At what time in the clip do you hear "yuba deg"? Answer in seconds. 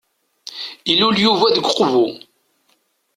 1.25-1.65